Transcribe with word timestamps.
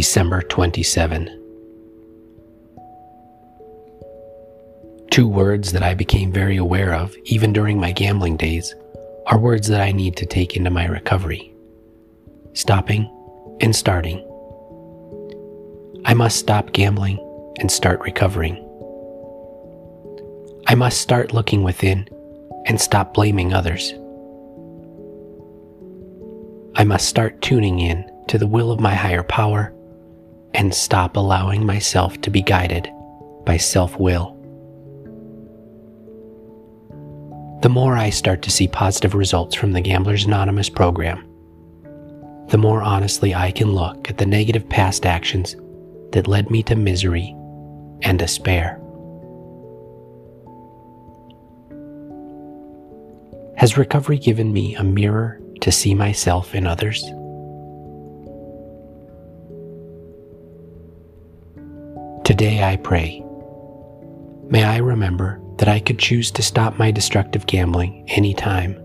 December 0.00 0.40
27. 0.40 1.26
Two 5.10 5.28
words 5.28 5.72
that 5.72 5.82
I 5.82 5.92
became 5.92 6.32
very 6.32 6.56
aware 6.56 6.94
of, 6.94 7.14
even 7.26 7.52
during 7.52 7.78
my 7.78 7.92
gambling 7.92 8.38
days, 8.38 8.74
are 9.26 9.38
words 9.38 9.68
that 9.68 9.82
I 9.82 9.92
need 9.92 10.16
to 10.16 10.24
take 10.24 10.56
into 10.56 10.70
my 10.70 10.86
recovery 10.86 11.52
stopping 12.54 13.02
and 13.60 13.76
starting. 13.76 14.24
I 16.06 16.14
must 16.14 16.38
stop 16.38 16.72
gambling 16.72 17.18
and 17.58 17.70
start 17.70 18.00
recovering. 18.00 18.56
I 20.66 20.76
must 20.76 21.02
start 21.02 21.34
looking 21.34 21.62
within 21.62 22.08
and 22.64 22.80
stop 22.80 23.12
blaming 23.12 23.52
others. 23.52 23.92
I 26.76 26.84
must 26.84 27.06
start 27.06 27.42
tuning 27.42 27.80
in 27.80 28.10
to 28.28 28.38
the 28.38 28.46
will 28.46 28.72
of 28.72 28.80
my 28.80 28.94
higher 28.94 29.22
power 29.22 29.74
and 30.60 30.74
stop 30.74 31.16
allowing 31.16 31.64
myself 31.64 32.20
to 32.20 32.30
be 32.30 32.42
guided 32.42 32.86
by 33.46 33.56
self 33.56 33.98
will. 33.98 34.36
The 37.62 37.70
more 37.70 37.96
I 37.96 38.10
start 38.10 38.42
to 38.42 38.50
see 38.50 38.68
positive 38.68 39.14
results 39.14 39.54
from 39.54 39.72
the 39.72 39.80
Gamblers 39.80 40.26
Anonymous 40.26 40.68
program, 40.68 41.26
the 42.48 42.58
more 42.58 42.82
honestly 42.82 43.34
I 43.34 43.52
can 43.52 43.72
look 43.72 44.10
at 44.10 44.18
the 44.18 44.26
negative 44.26 44.68
past 44.68 45.06
actions 45.06 45.56
that 46.12 46.28
led 46.28 46.50
me 46.50 46.62
to 46.64 46.76
misery 46.76 47.34
and 48.02 48.18
despair. 48.18 48.78
Has 53.56 53.78
recovery 53.78 54.18
given 54.18 54.52
me 54.52 54.74
a 54.74 54.84
mirror 54.84 55.40
to 55.62 55.72
see 55.72 55.94
myself 55.94 56.54
in 56.54 56.66
others? 56.66 57.02
Today 62.30 62.62
I 62.62 62.76
pray. 62.76 63.24
May 64.50 64.62
I 64.62 64.76
remember 64.76 65.40
that 65.56 65.66
I 65.66 65.80
could 65.80 65.98
choose 65.98 66.30
to 66.30 66.44
stop 66.44 66.78
my 66.78 66.92
destructive 66.92 67.44
gambling 67.48 68.08
anytime. 68.08 68.80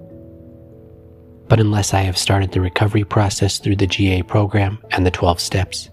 But 1.47 1.59
unless 1.59 1.93
I 1.93 1.99
have 1.99 2.17
started 2.17 2.53
the 2.53 2.59
recovery 2.59 3.03
process 3.03 3.59
through 3.59 3.75
the 3.75 3.85
GA 3.85 4.23
program 4.23 4.79
and 4.89 5.05
the 5.05 5.11
12 5.11 5.39
steps, 5.39 5.91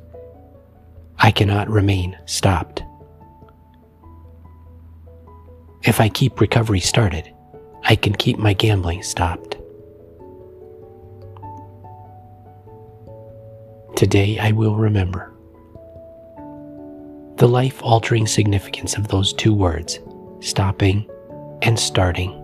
I 1.19 1.31
cannot 1.31 1.69
remain 1.69 2.19
stopped. 2.25 2.83
If 5.83 6.01
I 6.01 6.09
keep 6.09 6.41
recovery 6.41 6.81
started, 6.81 7.31
I 7.85 7.97
can 7.97 8.15
keep 8.15 8.39
my 8.39 8.55
gambling 8.55 9.03
stopped. 9.03 9.59
Today 13.95 14.39
I 14.39 14.53
will 14.53 14.77
remember 14.77 15.33
the 17.43 17.49
life 17.49 17.83
altering 17.83 18.25
significance 18.25 18.97
of 18.97 19.09
those 19.09 19.33
two 19.33 19.53
words 19.53 19.99
stopping, 20.39 21.05
and 21.63 21.77
starting. 21.77 22.42